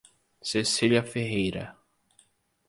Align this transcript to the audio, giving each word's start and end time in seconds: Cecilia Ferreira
Cecilia 0.51 1.03
Ferreira 1.03 1.77